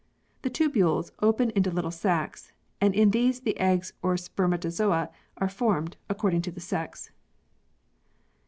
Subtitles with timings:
[0.41, 5.47] The tubules open into little sacs, and in these the eggs or sper matozoa are
[5.47, 7.11] formed, according to the sex.